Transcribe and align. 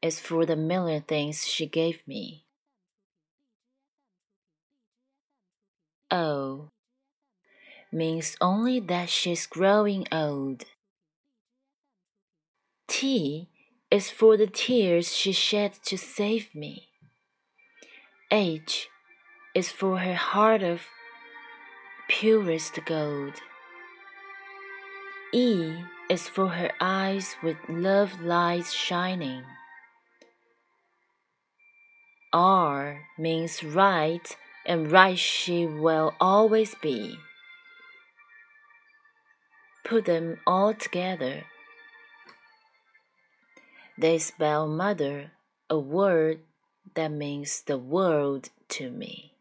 is 0.00 0.20
for 0.20 0.46
the 0.46 0.56
million 0.56 1.02
things 1.02 1.46
she 1.46 1.66
gave 1.66 2.06
me. 2.06 2.44
O 6.10 6.70
means 7.92 8.36
only 8.40 8.80
that 8.80 9.08
she's 9.08 9.46
growing 9.46 10.06
old. 10.12 10.64
T 12.86 13.48
is 13.90 14.10
for 14.10 14.36
the 14.36 14.46
tears 14.46 15.14
she 15.14 15.32
shed 15.32 15.72
to 15.84 15.96
save 15.96 16.54
me. 16.54 16.88
H 18.30 18.88
is 19.54 19.70
for 19.70 19.98
her 19.98 20.14
heart 20.14 20.62
of 20.62 20.82
purest 22.08 22.78
gold. 22.84 23.34
E 25.32 25.74
is 26.08 26.28
for 26.28 26.48
her 26.48 26.70
eyes 26.80 27.36
with 27.42 27.56
love 27.68 28.20
lights 28.20 28.72
shining. 28.72 29.44
R 32.32 33.06
means 33.16 33.64
right, 33.64 34.36
and 34.66 34.92
right 34.92 35.18
she 35.18 35.66
will 35.66 36.14
always 36.20 36.74
be. 36.82 37.16
Put 39.84 40.04
them 40.04 40.38
all 40.46 40.74
together. 40.74 41.44
They 43.96 44.18
spell 44.18 44.68
mother, 44.68 45.32
a 45.70 45.78
word 45.78 46.40
that 46.94 47.10
means 47.10 47.62
the 47.62 47.78
world 47.78 48.50
to 48.68 48.90
me. 48.90 49.37